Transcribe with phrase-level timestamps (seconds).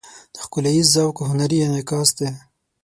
[0.33, 2.29] د ښکلاییز ذوق هنري انعکاس دی.